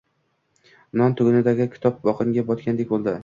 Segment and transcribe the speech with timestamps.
[1.01, 3.17] Non tugunidagi kitob biqiniga botgandek boʼldi.